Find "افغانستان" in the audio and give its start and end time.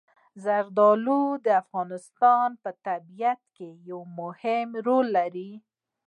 1.61-2.49